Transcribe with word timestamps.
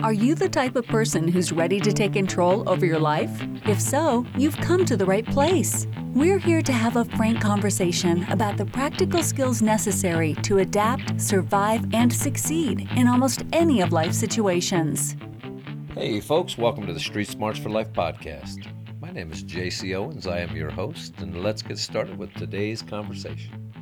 Are 0.00 0.12
you 0.12 0.36
the 0.36 0.48
type 0.48 0.76
of 0.76 0.86
person 0.86 1.26
who's 1.26 1.50
ready 1.50 1.80
to 1.80 1.92
take 1.92 2.12
control 2.12 2.68
over 2.68 2.86
your 2.86 3.00
life? 3.00 3.42
If 3.66 3.80
so, 3.80 4.24
you've 4.36 4.56
come 4.58 4.84
to 4.84 4.96
the 4.96 5.04
right 5.04 5.26
place. 5.26 5.88
We're 6.14 6.38
here 6.38 6.62
to 6.62 6.72
have 6.72 6.94
a 6.94 7.04
frank 7.16 7.40
conversation 7.40 8.24
about 8.30 8.58
the 8.58 8.64
practical 8.64 9.24
skills 9.24 9.60
necessary 9.60 10.34
to 10.42 10.58
adapt, 10.58 11.20
survive, 11.20 11.84
and 11.92 12.12
succeed 12.12 12.88
in 12.94 13.08
almost 13.08 13.42
any 13.52 13.80
of 13.80 13.92
life's 13.92 14.16
situations. 14.16 15.16
Hey, 15.94 16.20
folks, 16.20 16.56
welcome 16.56 16.86
to 16.86 16.92
the 16.92 17.00
Street 17.00 17.26
Smarts 17.26 17.58
for 17.58 17.68
Life 17.68 17.92
podcast. 17.92 18.68
My 19.00 19.10
name 19.10 19.32
is 19.32 19.42
JC 19.42 19.96
Owens. 19.96 20.28
I 20.28 20.38
am 20.38 20.54
your 20.54 20.70
host, 20.70 21.14
and 21.18 21.42
let's 21.42 21.60
get 21.60 21.76
started 21.76 22.16
with 22.16 22.32
today's 22.34 22.82
conversation. 22.82 23.72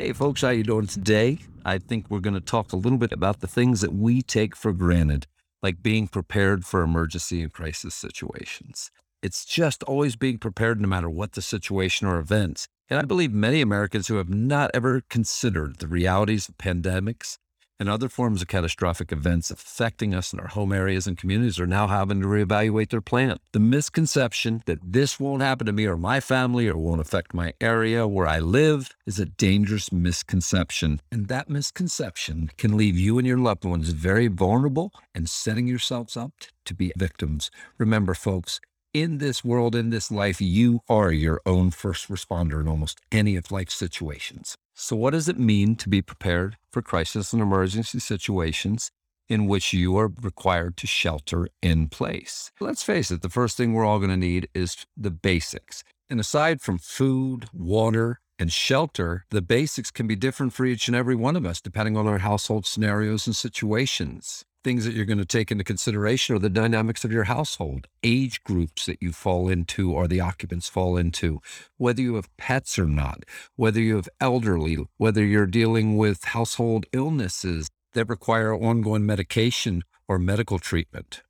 Hey, 0.00 0.12
folks, 0.12 0.40
how 0.40 0.48
are 0.48 0.54
you 0.54 0.64
doing 0.64 0.88
today? 0.88 1.38
I 1.66 1.78
think 1.78 2.08
we're 2.08 2.20
going 2.20 2.34
to 2.34 2.40
talk 2.40 2.72
a 2.72 2.76
little 2.76 2.96
bit 2.96 3.10
about 3.10 3.40
the 3.40 3.48
things 3.48 3.80
that 3.80 3.92
we 3.92 4.22
take 4.22 4.54
for 4.54 4.72
granted, 4.72 5.26
like 5.64 5.82
being 5.82 6.06
prepared 6.06 6.64
for 6.64 6.82
emergency 6.82 7.42
and 7.42 7.52
crisis 7.52 7.92
situations. 7.92 8.92
It's 9.20 9.44
just 9.44 9.82
always 9.82 10.14
being 10.14 10.38
prepared 10.38 10.80
no 10.80 10.86
matter 10.86 11.10
what 11.10 11.32
the 11.32 11.42
situation 11.42 12.06
or 12.06 12.20
events. 12.20 12.68
And 12.88 13.00
I 13.00 13.02
believe 13.02 13.32
many 13.32 13.60
Americans 13.60 14.06
who 14.06 14.14
have 14.14 14.28
not 14.28 14.70
ever 14.74 15.02
considered 15.10 15.80
the 15.80 15.88
realities 15.88 16.48
of 16.48 16.56
pandemics 16.56 17.36
and 17.78 17.88
other 17.88 18.08
forms 18.08 18.42
of 18.42 18.48
catastrophic 18.48 19.12
events 19.12 19.50
affecting 19.50 20.14
us 20.14 20.32
in 20.32 20.40
our 20.40 20.48
home 20.48 20.72
areas 20.72 21.06
and 21.06 21.18
communities 21.18 21.60
are 21.60 21.66
now 21.66 21.86
having 21.86 22.20
to 22.20 22.26
reevaluate 22.26 22.90
their 22.90 23.00
plan. 23.00 23.38
The 23.52 23.60
misconception 23.60 24.62
that 24.66 24.78
this 24.82 25.20
won't 25.20 25.42
happen 25.42 25.66
to 25.66 25.72
me 25.72 25.86
or 25.86 25.96
my 25.96 26.20
family 26.20 26.68
or 26.68 26.76
won't 26.76 27.00
affect 27.00 27.34
my 27.34 27.52
area 27.60 28.06
where 28.06 28.26
I 28.26 28.38
live 28.38 28.94
is 29.06 29.18
a 29.18 29.26
dangerous 29.26 29.92
misconception. 29.92 31.00
And 31.12 31.28
that 31.28 31.48
misconception 31.48 32.50
can 32.56 32.76
leave 32.76 32.98
you 32.98 33.18
and 33.18 33.26
your 33.26 33.38
loved 33.38 33.64
ones 33.64 33.90
very 33.90 34.28
vulnerable 34.28 34.92
and 35.14 35.28
setting 35.28 35.66
yourselves 35.66 36.16
up 36.16 36.32
to 36.64 36.74
be 36.74 36.92
victims. 36.96 37.50
Remember, 37.78 38.14
folks, 38.14 38.60
in 38.92 39.18
this 39.18 39.44
world, 39.44 39.74
in 39.74 39.90
this 39.90 40.10
life, 40.10 40.40
you 40.40 40.80
are 40.88 41.12
your 41.12 41.42
own 41.44 41.70
first 41.70 42.08
responder 42.08 42.60
in 42.62 42.68
almost 42.68 42.98
any 43.12 43.36
of 43.36 43.52
life's 43.52 43.74
situations. 43.74 44.56
So, 44.78 44.94
what 44.94 45.12
does 45.12 45.26
it 45.26 45.38
mean 45.38 45.74
to 45.76 45.88
be 45.88 46.02
prepared 46.02 46.58
for 46.70 46.82
crisis 46.82 47.32
and 47.32 47.40
emergency 47.40 47.98
situations 47.98 48.90
in 49.26 49.46
which 49.46 49.72
you 49.72 49.96
are 49.96 50.12
required 50.20 50.76
to 50.76 50.86
shelter 50.86 51.48
in 51.62 51.88
place? 51.88 52.52
Let's 52.60 52.82
face 52.82 53.10
it, 53.10 53.22
the 53.22 53.30
first 53.30 53.56
thing 53.56 53.72
we're 53.72 53.86
all 53.86 53.98
going 53.98 54.10
to 54.10 54.18
need 54.18 54.50
is 54.52 54.84
the 54.94 55.10
basics. 55.10 55.82
And 56.10 56.20
aside 56.20 56.60
from 56.60 56.76
food, 56.76 57.46
water, 57.54 58.20
and 58.38 58.52
shelter, 58.52 59.24
the 59.30 59.40
basics 59.40 59.90
can 59.90 60.06
be 60.06 60.14
different 60.14 60.52
for 60.52 60.66
each 60.66 60.88
and 60.88 60.96
every 60.96 61.16
one 61.16 61.36
of 61.36 61.46
us, 61.46 61.62
depending 61.62 61.96
on 61.96 62.06
our 62.06 62.18
household 62.18 62.66
scenarios 62.66 63.26
and 63.26 63.34
situations 63.34 64.44
things 64.66 64.84
that 64.84 64.94
you're 64.94 65.04
going 65.04 65.16
to 65.16 65.24
take 65.24 65.52
into 65.52 65.62
consideration 65.62 66.34
are 66.34 66.40
the 66.40 66.50
dynamics 66.50 67.04
of 67.04 67.12
your 67.12 67.22
household, 67.22 67.86
age 68.02 68.42
groups 68.42 68.84
that 68.86 69.00
you 69.00 69.12
fall 69.12 69.48
into 69.48 69.92
or 69.92 70.08
the 70.08 70.20
occupants 70.20 70.68
fall 70.68 70.96
into, 70.96 71.40
whether 71.76 72.02
you 72.02 72.16
have 72.16 72.36
pets 72.36 72.76
or 72.76 72.86
not, 72.86 73.22
whether 73.54 73.78
you 73.78 73.94
have 73.94 74.08
elderly, 74.20 74.76
whether 74.96 75.24
you're 75.24 75.46
dealing 75.46 75.96
with 75.96 76.24
household 76.24 76.84
illnesses 76.92 77.68
that 77.92 78.08
require 78.08 78.52
ongoing 78.52 79.06
medication 79.06 79.84
or 80.08 80.18
medical 80.18 80.58
treatment. 80.58 81.22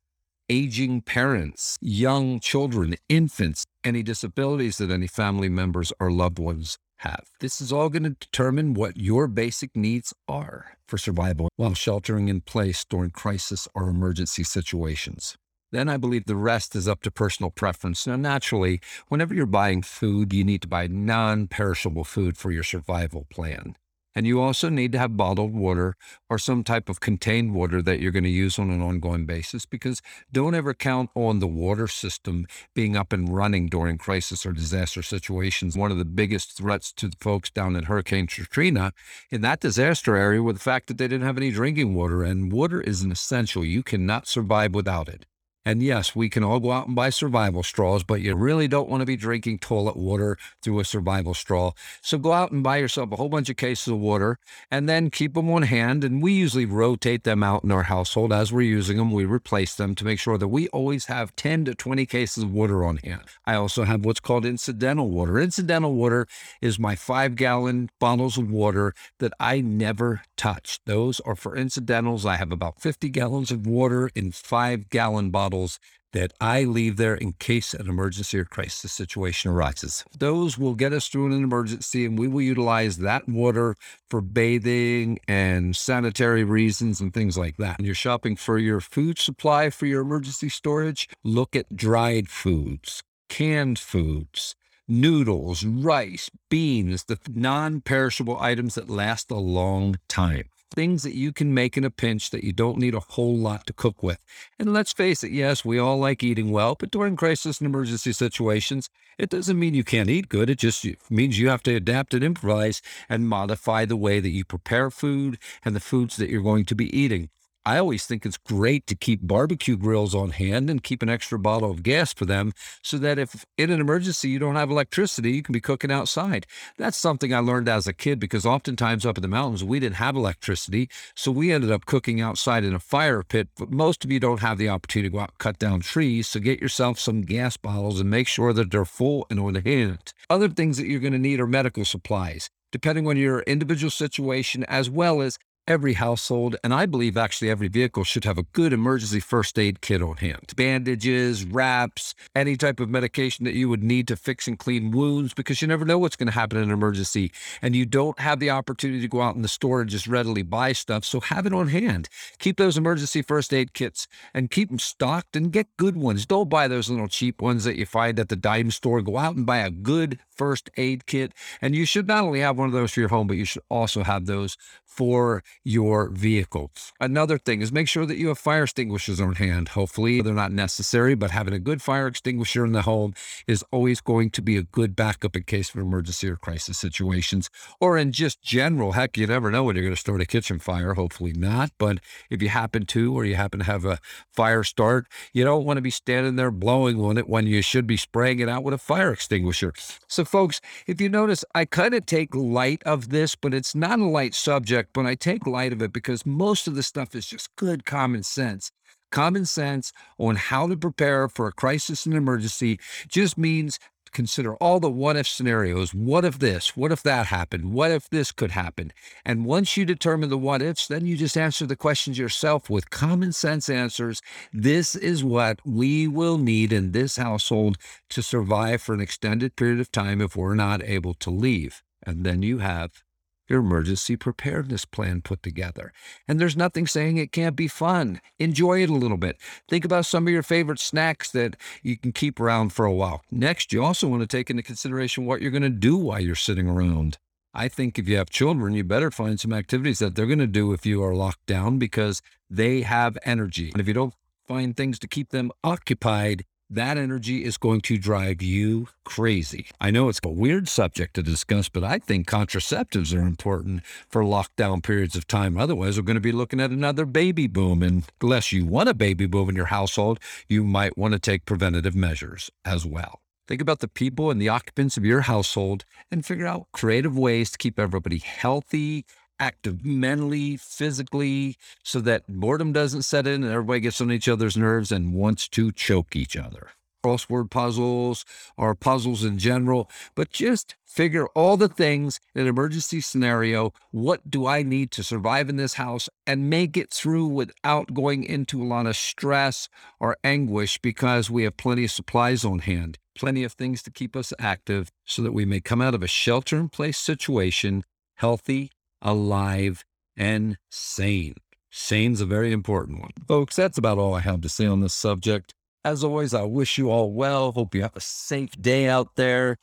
Aging 0.49 1.01
parents, 1.01 1.77
young 1.79 2.39
children, 2.39 2.95
infants, 3.07 3.65
any 3.83 4.01
disabilities 4.01 4.79
that 4.79 4.89
any 4.89 5.05
family 5.05 5.49
members 5.49 5.93
or 5.99 6.09
loved 6.11 6.39
ones 6.39 6.79
have. 6.97 7.25
This 7.39 7.61
is 7.61 7.71
all 7.71 7.89
going 7.89 8.03
to 8.03 8.09
determine 8.11 8.73
what 8.73 8.97
your 8.97 9.27
basic 9.27 9.75
needs 9.75 10.13
are 10.27 10.77
for 10.87 10.97
survival 10.97 11.49
while 11.55 11.73
sheltering 11.73 12.27
in 12.27 12.41
place 12.41 12.85
during 12.85 13.11
crisis 13.11 13.67
or 13.73 13.89
emergency 13.89 14.43
situations. 14.43 15.37
Then 15.71 15.89
I 15.89 15.97
believe 15.97 16.25
the 16.25 16.35
rest 16.35 16.75
is 16.75 16.87
up 16.87 17.01
to 17.03 17.11
personal 17.11 17.51
preference. 17.51 18.07
Now, 18.07 18.15
naturally, 18.15 18.79
whenever 19.09 19.33
you're 19.33 19.45
buying 19.45 19.81
food, 19.81 20.31
you 20.33 20.43
need 20.43 20.61
to 20.61 20.67
buy 20.67 20.87
non 20.87 21.47
perishable 21.47 22.05
food 22.05 22.37
for 22.37 22.51
your 22.51 22.63
survival 22.63 23.27
plan. 23.29 23.75
And 24.17 24.25
you 24.25 24.41
also 24.41 24.69
need 24.69 24.93
to 24.93 24.97
have 24.97 25.15
bottled 25.15 25.53
water 25.53 25.95
or 26.27 26.39
some 26.39 26.63
type 26.63 26.89
of 26.89 26.99
contained 26.99 27.53
water 27.53 27.83
that 27.83 27.99
you're 27.99 28.11
going 28.11 28.23
to 28.23 28.31
use 28.31 28.57
on 28.57 28.71
an 28.71 28.81
ongoing 28.81 29.27
basis 29.27 29.67
because 29.67 30.01
don't 30.31 30.55
ever 30.55 30.73
count 30.73 31.11
on 31.13 31.37
the 31.37 31.45
water 31.45 31.87
system 31.87 32.47
being 32.73 32.97
up 32.97 33.13
and 33.13 33.29
running 33.29 33.67
during 33.67 33.99
crisis 33.99 34.43
or 34.43 34.53
disaster 34.53 35.03
situations. 35.03 35.77
One 35.77 35.91
of 35.91 35.99
the 35.99 36.03
biggest 36.03 36.57
threats 36.57 36.91
to 36.93 37.09
the 37.09 37.17
folks 37.19 37.51
down 37.51 37.75
in 37.75 37.83
Hurricane 37.83 38.25
Katrina 38.25 38.91
in 39.29 39.41
that 39.41 39.59
disaster 39.59 40.15
area 40.15 40.41
was 40.41 40.55
the 40.55 40.61
fact 40.61 40.87
that 40.87 40.97
they 40.97 41.07
didn't 41.07 41.27
have 41.27 41.37
any 41.37 41.51
drinking 41.51 41.93
water, 41.93 42.23
and 42.23 42.51
water 42.51 42.81
is 42.81 43.03
an 43.03 43.11
essential. 43.11 43.63
You 43.63 43.83
cannot 43.83 44.25
survive 44.27 44.73
without 44.73 45.07
it. 45.07 45.27
And 45.67 45.83
yes, 45.83 46.15
we 46.15 46.29
can 46.29 46.45
all 46.45 46.61
go 46.61 46.71
out 46.71 46.87
and 46.87 46.95
buy 46.95 47.09
survival 47.09 47.61
straws, 47.61 48.01
but 48.01 48.21
you 48.21 48.35
really 48.35 48.69
don't 48.69 48.87
want 48.87 49.01
to 49.01 49.05
be 49.05 49.17
drinking 49.17 49.59
toilet 49.59 49.97
water 49.97 50.37
through 50.61 50.79
a 50.79 50.85
survival 50.85 51.33
straw. 51.33 51.73
So 52.01 52.17
go 52.17 52.31
out 52.31 52.53
and 52.53 52.63
buy 52.63 52.77
yourself 52.77 53.11
a 53.11 53.17
whole 53.17 53.27
bunch 53.27 53.49
of 53.49 53.57
cases 53.57 53.89
of 53.89 53.99
water 53.99 54.39
and 54.71 54.87
then 54.87 55.09
keep 55.09 55.33
them 55.33 55.49
on 55.49 55.63
hand. 55.63 56.05
And 56.05 56.23
we 56.23 56.31
usually 56.31 56.63
rotate 56.63 57.25
them 57.25 57.43
out 57.43 57.65
in 57.65 57.71
our 57.73 57.83
household 57.83 58.31
as 58.31 58.53
we're 58.53 58.61
using 58.61 58.95
them. 58.95 59.11
We 59.11 59.25
replace 59.25 59.75
them 59.75 59.93
to 59.95 60.05
make 60.05 60.21
sure 60.21 60.37
that 60.37 60.47
we 60.47 60.69
always 60.69 61.07
have 61.07 61.35
10 61.35 61.65
to 61.65 61.75
20 61.75 62.05
cases 62.05 62.43
of 62.45 62.53
water 62.53 62.85
on 62.85 62.95
hand. 63.03 63.23
I 63.45 63.55
also 63.55 63.83
have 63.83 64.05
what's 64.05 64.21
called 64.21 64.45
incidental 64.45 65.11
water. 65.11 65.37
Incidental 65.37 65.95
water 65.95 66.27
is 66.61 66.79
my 66.79 66.95
five 66.95 67.35
gallon 67.35 67.89
bottles 67.99 68.37
of 68.37 68.49
water 68.49 68.93
that 69.19 69.33
I 69.37 69.59
never 69.59 70.21
touch. 70.37 70.79
Those 70.85 71.19
are 71.21 71.35
for 71.35 71.55
incidentals. 71.55 72.25
I 72.25 72.37
have 72.37 72.51
about 72.51 72.79
50 72.81 73.09
gallons 73.09 73.51
of 73.51 73.67
water 73.67 74.09
in 74.15 74.31
five 74.31 74.89
gallon 74.89 75.31
bottles 75.31 75.79
that 76.13 76.31
I 76.39 76.63
leave 76.63 76.97
there 76.97 77.15
in 77.15 77.33
case 77.33 77.73
an 77.73 77.87
emergency 77.87 78.39
or 78.39 78.45
crisis 78.45 78.91
situation 78.91 79.51
arises. 79.51 80.05
Those 80.17 80.57
will 80.57 80.73
get 80.73 80.93
us 80.93 81.07
through 81.07 81.27
an 81.27 81.43
emergency, 81.43 82.05
and 82.05 82.17
we 82.17 82.27
will 82.27 82.41
utilize 82.41 82.97
that 82.97 83.27
water 83.27 83.75
for 84.09 84.21
bathing 84.21 85.19
and 85.27 85.75
sanitary 85.75 86.43
reasons 86.43 87.01
and 87.01 87.13
things 87.13 87.37
like 87.37 87.57
that. 87.57 87.77
When 87.77 87.85
you're 87.85 87.95
shopping 87.95 88.35
for 88.35 88.57
your 88.57 88.79
food 88.79 89.19
supply 89.19 89.69
for 89.69 89.85
your 89.85 90.01
emergency 90.01 90.49
storage, 90.49 91.09
look 91.23 91.55
at 91.55 91.75
dried 91.75 92.29
foods, 92.29 93.03
canned 93.29 93.77
foods 93.77 94.55
noodles, 94.87 95.63
rice, 95.63 96.29
beans, 96.49 97.05
the 97.05 97.19
non 97.33 97.81
perishable 97.81 98.39
items 98.39 98.75
that 98.75 98.89
last 98.89 99.31
a 99.31 99.35
long 99.35 99.99
time 100.07 100.49
things 100.77 101.03
that 101.03 101.15
you 101.15 101.31
can 101.31 101.53
make 101.53 101.77
in 101.77 101.83
a 101.83 101.89
pinch 101.89 102.29
that 102.29 102.43
you 102.43 102.53
don't 102.53 102.77
need 102.77 102.93
a 102.93 102.99
whole 102.99 103.35
lot 103.35 103.65
to 103.65 103.73
cook 103.73 104.03
with. 104.03 104.19
And 104.59 104.73
let's 104.73 104.93
face 104.93 105.23
it, 105.23 105.31
yes, 105.31 105.65
we 105.65 105.79
all 105.79 105.97
like 105.97 106.23
eating 106.23 106.51
well, 106.51 106.75
but 106.75 106.91
during 106.91 107.15
crisis 107.15 107.59
and 107.59 107.65
emergency 107.65 108.13
situations, 108.13 108.89
it 109.17 109.29
doesn't 109.29 109.57
mean 109.57 109.73
you 109.73 109.83
can't 109.83 110.09
eat 110.09 110.29
good. 110.29 110.49
It 110.49 110.59
just 110.59 110.85
means 111.09 111.39
you 111.39 111.49
have 111.49 111.63
to 111.63 111.75
adapt 111.75 112.13
and 112.13 112.23
improvise 112.23 112.81
and 113.09 113.27
modify 113.27 113.85
the 113.85 113.97
way 113.97 114.19
that 114.19 114.29
you 114.29 114.45
prepare 114.45 114.91
food 114.91 115.39
and 115.65 115.75
the 115.75 115.79
foods 115.79 116.17
that 116.17 116.29
you're 116.29 116.43
going 116.43 116.65
to 116.65 116.75
be 116.75 116.95
eating. 116.95 117.29
I 117.67 117.79
always 117.79 118.05
think 118.05 118.25
it's 118.25 118.37
great 118.37 118.87
to 118.87 118.95
keep 118.95 119.27
barbecue 119.27 119.75
grills 119.75 120.15
on 120.15 120.29
hand 120.29 120.69
and 120.69 120.81
keep 120.81 121.03
an 121.03 121.09
extra 121.09 121.37
bottle 121.37 121.69
of 121.69 121.83
gas 121.83 122.13
for 122.13 122.23
them 122.23 122.53
so 122.81 122.97
that 122.99 123.19
if 123.19 123.43
in 123.57 123.71
an 123.71 123.81
emergency 123.81 124.29
you 124.29 124.39
don't 124.39 124.55
have 124.55 124.69
electricity, 124.69 125.31
you 125.31 125.43
can 125.43 125.51
be 125.51 125.59
cooking 125.59 125.91
outside. 125.91 126.47
That's 126.77 126.95
something 126.95 127.33
I 127.33 127.39
learned 127.39 127.67
as 127.67 127.85
a 127.85 127.91
kid 127.91 128.21
because 128.21 128.45
oftentimes 128.45 129.05
up 129.05 129.17
in 129.17 129.21
the 129.21 129.27
mountains 129.27 129.65
we 129.65 129.81
didn't 129.81 129.97
have 129.97 130.15
electricity. 130.15 130.89
So 131.13 131.29
we 131.29 131.51
ended 131.51 131.69
up 131.69 131.85
cooking 131.85 132.21
outside 132.21 132.63
in 132.63 132.73
a 132.73 132.79
fire 132.79 133.21
pit. 133.21 133.49
But 133.57 133.69
most 133.69 134.05
of 134.05 134.11
you 134.13 134.21
don't 134.21 134.39
have 134.39 134.57
the 134.57 134.69
opportunity 134.69 135.09
to 135.09 135.13
go 135.13 135.19
out 135.19 135.31
and 135.31 135.37
cut 135.37 135.59
down 135.59 135.81
trees. 135.81 136.29
So 136.29 136.39
get 136.39 136.61
yourself 136.61 136.99
some 136.99 137.23
gas 137.23 137.57
bottles 137.57 137.99
and 137.99 138.09
make 138.09 138.29
sure 138.29 138.53
that 138.53 138.71
they're 138.71 138.85
full 138.85 139.27
and 139.29 139.41
on 139.41 139.55
hand. 139.55 140.13
Other 140.29 140.47
things 140.47 140.77
that 140.77 140.87
you're 140.87 141.01
going 141.01 141.11
to 141.11 141.19
need 141.19 141.41
are 141.41 141.47
medical 141.47 141.83
supplies 141.83 142.49
depending 142.71 143.07
on 143.07 143.17
your 143.17 143.41
individual 143.41 143.89
situation, 143.89 144.63
as 144.65 144.89
well 144.89 145.21
as 145.21 145.39
every 145.67 145.93
household, 145.93 146.55
and 146.63 146.73
I 146.73 146.85
believe 146.85 147.17
actually 147.17 147.49
every 147.49 147.67
vehicle 147.67 148.03
should 148.03 148.23
have 148.23 148.37
a 148.37 148.43
good 148.43 148.73
emergency 148.73 149.19
first 149.19 149.59
aid 149.59 149.81
kit 149.81 150.01
on 150.01 150.17
hand. 150.17 150.53
Bandages, 150.55 151.45
wraps, 151.45 152.15
any 152.35 152.55
type 152.55 152.79
of 152.79 152.89
medication 152.89 153.45
that 153.45 153.53
you 153.53 153.69
would 153.69 153.83
need 153.83 154.07
to 154.07 154.15
fix 154.15 154.47
and 154.47 154.57
clean 154.57 154.91
wounds 154.91 155.33
because 155.33 155.61
you 155.61 155.67
never 155.67 155.85
know 155.85 155.97
what's 155.97 156.15
going 156.15 156.27
to 156.27 156.33
happen 156.33 156.57
in 156.57 156.65
an 156.65 156.71
emergency. 156.71 157.31
And 157.61 157.75
you 157.75 157.85
don't 157.85 158.17
have 158.19 158.39
the 158.39 158.49
opportunity 158.49 159.01
to 159.01 159.07
go 159.07 159.21
out 159.21 159.35
in 159.35 159.41
the 159.41 159.47
store 159.47 159.81
and 159.81 159.89
just 159.89 160.07
readily 160.07 160.43
buy 160.43 160.71
stuff. 160.71 161.03
So 161.03 161.19
have 161.19 161.45
it 161.45 161.53
on 161.53 161.67
hand. 161.67 162.07
Keep 162.39 162.57
those 162.57 162.77
emergency 162.77 163.21
first 163.21 163.53
aid 163.53 163.73
kits 163.73 164.07
and 164.33 164.49
keep 164.49 164.69
them 164.69 164.79
stocked 164.79 165.35
and 165.35 165.51
get 165.51 165.67
good 165.77 165.97
ones. 165.97 166.25
Don't 166.25 166.49
buy 166.49 166.67
those 166.67 166.89
little 166.89 167.07
cheap 167.07 167.41
ones 167.41 167.65
that 167.65 167.75
you 167.75 167.85
find 167.85 168.19
at 168.19 168.29
the 168.29 168.35
dime 168.35 168.71
store. 168.71 169.01
Go 169.01 169.17
out 169.17 169.35
and 169.35 169.45
buy 169.45 169.57
a 169.57 169.69
good 169.69 170.19
first 170.29 170.69
aid 170.77 171.05
kit. 171.05 171.33
And 171.61 171.75
you 171.75 171.85
should 171.85 172.07
not 172.07 172.23
only 172.23 172.39
have 172.39 172.57
one 172.57 172.67
of 172.67 172.73
those 172.73 172.93
for 172.93 173.01
your 173.01 173.09
home, 173.09 173.27
but 173.27 173.37
you 173.37 173.45
should 173.45 173.63
also 173.69 174.03
have 174.03 174.25
those 174.25 174.57
for 174.85 175.43
your 175.63 176.09
vehicle. 176.09 176.71
Another 176.99 177.37
thing 177.37 177.61
is 177.61 177.71
make 177.71 177.87
sure 177.87 178.05
that 178.05 178.17
you 178.17 178.29
have 178.29 178.37
fire 178.37 178.63
extinguishers 178.63 179.19
on 179.19 179.35
hand. 179.35 179.69
Hopefully, 179.69 180.21
they're 180.21 180.33
not 180.33 180.51
necessary, 180.51 181.15
but 181.15 181.31
having 181.31 181.53
a 181.53 181.59
good 181.59 181.81
fire 181.81 182.07
extinguisher 182.07 182.65
in 182.65 182.71
the 182.73 182.83
home 182.83 183.13
is 183.47 183.63
always 183.71 184.01
going 184.01 184.29
to 184.31 184.41
be 184.41 184.57
a 184.57 184.63
good 184.63 184.95
backup 184.95 185.35
in 185.35 185.43
case 185.43 185.69
of 185.69 185.81
emergency 185.81 186.29
or 186.29 186.35
crisis 186.35 186.77
situations, 186.77 187.49
or 187.79 187.97
in 187.97 188.11
just 188.11 188.41
general. 188.41 188.93
Heck, 188.93 189.17
you 189.17 189.27
never 189.27 189.51
know 189.51 189.63
when 189.63 189.75
you're 189.75 189.85
going 189.85 189.95
to 189.95 189.99
start 189.99 190.21
a 190.21 190.25
kitchen 190.25 190.59
fire. 190.59 190.93
Hopefully 190.93 191.33
not, 191.33 191.71
but 191.77 191.99
if 192.29 192.41
you 192.41 192.49
happen 192.49 192.85
to, 192.87 193.13
or 193.13 193.25
you 193.25 193.35
happen 193.35 193.59
to 193.59 193.65
have 193.65 193.85
a 193.85 193.99
fire 194.31 194.63
start, 194.63 195.07
you 195.33 195.43
don't 195.43 195.65
want 195.65 195.77
to 195.77 195.81
be 195.81 195.89
standing 195.89 196.35
there 196.35 196.51
blowing 196.51 196.99
on 197.01 197.17
it 197.17 197.27
when 197.27 197.47
you 197.47 197.61
should 197.61 197.87
be 197.87 197.97
spraying 197.97 198.39
it 198.39 198.49
out 198.49 198.63
with 198.63 198.73
a 198.73 198.77
fire 198.77 199.11
extinguisher. 199.11 199.73
So, 200.07 200.23
folks, 200.23 200.61
if 200.85 201.01
you 201.01 201.09
notice, 201.09 201.43
I 201.55 201.65
kind 201.65 201.93
of 201.93 202.05
take 202.05 202.35
light 202.35 202.83
of 202.83 203.09
this, 203.09 203.35
but 203.35 203.53
it's 203.53 203.73
not 203.73 203.99
a 203.99 204.05
light 204.05 204.33
subject, 204.35 204.91
but 204.93 205.05
I 205.05 205.15
take 205.15 205.46
light 205.47 205.73
of 205.73 205.81
it 205.81 205.93
because 205.93 206.25
most 206.25 206.67
of 206.67 206.75
the 206.75 206.83
stuff 206.83 207.15
is 207.15 207.27
just 207.27 207.55
good 207.55 207.85
common 207.85 208.23
sense. 208.23 208.71
Common 209.11 209.45
sense 209.45 209.93
on 210.17 210.35
how 210.35 210.67
to 210.67 210.75
prepare 210.75 211.29
for 211.29 211.47
a 211.47 211.53
crisis 211.53 212.05
and 212.05 212.13
emergency 212.15 212.77
just 213.07 213.37
means 213.37 213.79
consider 214.11 214.55
all 214.55 214.79
the 214.79 214.89
what 214.89 215.15
if 215.15 215.27
scenarios. 215.27 215.93
What 215.93 216.25
if 216.25 216.39
this? 216.39 216.75
What 216.75 216.91
if 216.91 217.03
that 217.03 217.27
happened? 217.27 217.71
What 217.73 217.91
if 217.91 218.09
this 218.09 218.31
could 218.31 218.51
happen? 218.51 218.91
And 219.25 219.45
once 219.45 219.77
you 219.77 219.85
determine 219.85 220.29
the 220.29 220.37
what 220.37 220.61
ifs, 220.61 220.87
then 220.87 221.05
you 221.05 221.15
just 221.15 221.37
answer 221.37 221.65
the 221.65 221.75
questions 221.75 222.17
yourself 222.17 222.69
with 222.69 222.89
common 222.89 223.31
sense 223.31 223.69
answers. 223.69 224.21
This 224.51 224.95
is 224.95 225.23
what 225.23 225.59
we 225.65 226.07
will 226.07 226.37
need 226.37 226.73
in 226.73 226.91
this 226.91 227.17
household 227.17 227.77
to 228.09 228.21
survive 228.21 228.81
for 228.81 228.93
an 228.93 229.01
extended 229.01 229.55
period 229.55 229.79
of 229.79 229.91
time 229.91 230.21
if 230.21 230.35
we're 230.35 230.55
not 230.55 230.83
able 230.83 231.13
to 231.15 231.29
leave. 231.29 231.83
And 232.03 232.25
then 232.25 232.41
you 232.41 232.59
have 232.59 233.03
your 233.47 233.59
emergency 233.59 234.15
preparedness 234.15 234.85
plan 234.85 235.21
put 235.21 235.43
together. 235.43 235.93
And 236.27 236.39
there's 236.39 236.57
nothing 236.57 236.87
saying 236.87 237.17
it 237.17 237.31
can't 237.31 237.55
be 237.55 237.67
fun. 237.67 238.21
Enjoy 238.39 238.83
it 238.83 238.89
a 238.89 238.95
little 238.95 239.17
bit. 239.17 239.37
Think 239.67 239.85
about 239.85 240.05
some 240.05 240.27
of 240.27 240.33
your 240.33 240.43
favorite 240.43 240.79
snacks 240.79 241.31
that 241.31 241.55
you 241.81 241.97
can 241.97 242.11
keep 242.11 242.39
around 242.39 242.73
for 242.73 242.85
a 242.85 242.93
while. 242.93 243.23
Next, 243.31 243.71
you 243.71 243.83
also 243.83 244.07
want 244.07 244.21
to 244.21 244.27
take 244.27 244.49
into 244.49 244.63
consideration 244.63 245.25
what 245.25 245.41
you're 245.41 245.51
going 245.51 245.63
to 245.63 245.69
do 245.69 245.97
while 245.97 246.19
you're 246.19 246.35
sitting 246.35 246.67
around. 246.67 247.17
I 247.53 247.67
think 247.67 247.97
if 247.97 248.07
you 248.07 248.17
have 248.17 248.29
children, 248.29 248.73
you 248.73 248.83
better 248.83 249.09
find 249.09 249.39
some 249.39 249.53
activities 249.53 249.99
that 249.99 250.15
they're 250.15 250.27
going 250.27 250.37
to 250.39 250.47
do 250.47 250.73
if 250.73 250.85
you 250.85 251.03
are 251.03 251.15
locked 251.15 251.45
down 251.47 251.79
because 251.79 252.21
they 252.49 252.81
have 252.81 253.17
energy. 253.25 253.71
And 253.71 253.81
if 253.81 253.87
you 253.87 253.93
don't 253.93 254.13
find 254.47 254.77
things 254.77 254.99
to 254.99 255.07
keep 255.07 255.29
them 255.29 255.51
occupied, 255.63 256.45
that 256.69 256.97
energy 256.97 257.43
is 257.43 257.57
going 257.57 257.81
to 257.81 257.97
drive 257.97 258.41
you 258.41 258.87
crazy. 259.03 259.67
I 259.79 259.91
know 259.91 260.09
it's 260.09 260.19
a 260.23 260.29
weird 260.29 260.67
subject 260.67 261.13
to 261.15 261.23
discuss, 261.23 261.69
but 261.69 261.83
I 261.83 261.99
think 261.99 262.27
contraceptives 262.27 263.17
are 263.17 263.25
important 263.25 263.83
for 264.09 264.21
lockdown 264.21 264.83
periods 264.83 265.15
of 265.15 265.27
time. 265.27 265.57
Otherwise, 265.57 265.97
we're 265.97 266.03
going 266.03 266.15
to 266.15 266.21
be 266.21 266.31
looking 266.31 266.59
at 266.59 266.71
another 266.71 267.05
baby 267.05 267.47
boom. 267.47 267.81
And 267.81 268.03
unless 268.21 268.51
you 268.51 268.65
want 268.65 268.89
a 268.89 268.93
baby 268.93 269.27
boom 269.27 269.49
in 269.49 269.55
your 269.55 269.65
household, 269.65 270.19
you 270.47 270.63
might 270.63 270.97
want 270.97 271.13
to 271.13 271.19
take 271.19 271.45
preventative 271.45 271.95
measures 271.95 272.51
as 272.65 272.85
well. 272.85 273.21
Think 273.47 273.61
about 273.61 273.79
the 273.79 273.87
people 273.87 274.29
and 274.29 274.41
the 274.41 274.49
occupants 274.49 274.97
of 274.97 275.05
your 275.05 275.21
household 275.21 275.85
and 276.11 276.25
figure 276.25 276.47
out 276.47 276.67
creative 276.73 277.17
ways 277.17 277.49
to 277.51 277.57
keep 277.57 277.79
everybody 277.79 278.17
healthy, 278.17 279.05
active 279.39 279.85
mentally, 279.85 280.57
physically, 280.57 281.57
so 281.83 281.99
that 282.01 282.27
boredom 282.27 282.73
doesn't 282.73 283.03
set 283.03 283.27
in 283.27 283.43
and 283.43 283.51
everybody 283.51 283.81
gets 283.81 284.01
on 284.01 284.11
each 284.11 284.27
other's 284.27 284.57
nerves 284.57 284.91
and 284.91 285.13
wants 285.13 285.47
to 285.49 285.71
choke 285.71 286.15
each 286.15 286.35
other. 286.35 286.69
Crossword 287.03 287.49
puzzles 287.49 288.25
or 288.57 288.75
puzzles 288.75 289.23
in 289.23 289.37
general, 289.37 289.89
but 290.15 290.31
just 290.31 290.75
figure 290.83 291.27
all 291.27 291.55
the 291.55 291.69
things 291.69 292.19
in 292.35 292.41
an 292.41 292.47
emergency 292.47 292.99
scenario. 292.99 293.71
What 293.91 294.29
do 294.29 294.47
I 294.47 294.63
need 294.63 294.91
to 294.91 295.03
survive 295.03 295.47
in 295.47 295.57
this 295.57 295.75
house 295.75 296.09
and 296.25 296.49
make 296.49 296.75
it 296.75 296.91
through 296.91 297.27
without 297.27 297.93
going 297.93 298.23
into 298.23 298.61
a 298.61 298.65
lot 298.65 298.87
of 298.87 298.97
stress 298.97 299.69
or 299.99 300.17
anguish 300.23 300.79
because 300.79 301.29
we 301.29 301.43
have 301.43 301.55
plenty 301.55 301.85
of 301.85 301.91
supplies 301.91 302.43
on 302.43 302.59
hand, 302.59 302.97
plenty 303.15 303.43
of 303.43 303.53
things 303.53 303.83
to 303.83 303.91
keep 303.91 304.15
us 304.15 304.33
active 304.39 304.89
so 305.05 305.21
that 305.21 305.33
we 305.33 305.45
may 305.45 305.61
come 305.61 305.81
out 305.81 305.95
of 305.95 306.03
a 306.03 306.07
shelter 306.07 306.57
in 306.57 306.67
place 306.67 306.97
situation 306.97 307.83
healthy 308.15 308.71
alive, 309.01 309.83
and 310.15 310.57
sane. 310.69 311.35
Sane's 311.69 312.21
a 312.21 312.25
very 312.25 312.51
important 312.51 312.99
one. 312.99 313.11
Folks, 313.27 313.55
that's 313.55 313.77
about 313.77 313.97
all 313.97 314.13
I 314.13 314.21
have 314.21 314.41
to 314.41 314.49
say 314.49 314.65
on 314.65 314.81
this 314.81 314.93
subject. 314.93 315.53
As 315.85 316.03
always, 316.03 316.33
I 316.33 316.43
wish 316.43 316.77
you 316.77 316.89
all 316.89 317.11
well. 317.11 317.51
Hope 317.51 317.75
you 317.75 317.81
have 317.83 317.95
a 317.95 318.01
safe 318.01 318.51
day 318.59 318.87
out 318.87 319.15
there. 319.15 319.57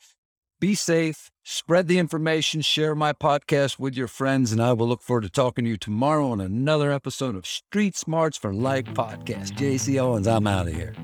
Be 0.59 0.73
safe, 0.73 1.29
spread 1.43 1.89
the 1.89 1.99
information, 1.99 2.61
share 2.61 2.95
my 2.95 3.11
podcast 3.11 3.77
with 3.77 3.95
your 3.95 4.07
friends, 4.07 4.53
and 4.53 4.61
I 4.61 4.71
will 4.71 4.87
look 4.87 5.01
forward 5.01 5.23
to 5.23 5.29
talking 5.29 5.65
to 5.65 5.69
you 5.69 5.77
tomorrow 5.77 6.31
on 6.31 6.39
another 6.39 6.93
episode 6.93 7.35
of 7.35 7.45
Street 7.45 7.95
Smarts 7.97 8.37
for 8.37 8.53
Life 8.53 8.85
podcast. 8.85 9.51
JC 9.51 10.01
Owens, 10.01 10.27
I'm 10.27 10.47
out 10.47 10.69
of 10.69 10.73
here. 10.73 10.95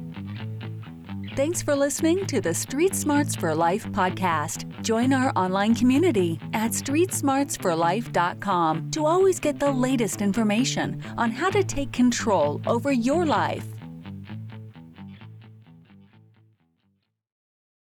Thanks 1.34 1.62
for 1.62 1.78
listening 1.78 2.26
to 2.26 2.42
the 2.42 2.54
Street 2.54 2.94
Smarts 2.94 3.38
for 3.38 3.56
Life 3.56 3.86
podcast. 3.94 4.66
Join 4.82 5.14
our 5.14 5.32
online 5.38 5.74
community 5.74 6.38
at 6.52 6.72
streetsmartsforlife.com 6.72 8.92
to 8.92 9.06
always 9.06 9.40
get 9.40 9.58
the 9.58 9.72
latest 9.72 10.22
information 10.22 11.02
on 11.18 11.32
how 11.32 11.50
to 11.50 11.64
take 11.64 11.94
control 11.94 12.60
over 12.68 12.92
your 12.92 13.26
life. 13.26 13.66